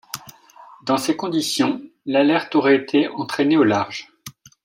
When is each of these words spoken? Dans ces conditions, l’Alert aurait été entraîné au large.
Dans 0.83 0.97
ces 0.97 1.15
conditions, 1.15 1.79
l’Alert 2.07 2.55
aurait 2.55 2.75
été 2.77 3.07
entraîné 3.09 3.55
au 3.55 3.63
large. 3.63 4.09